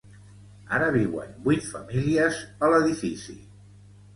[0.77, 3.37] Ara viuen vuit famílies a l'edifici.